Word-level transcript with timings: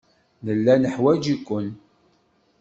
Nella 0.45 0.73
neḥwaj-iken. 0.77 1.67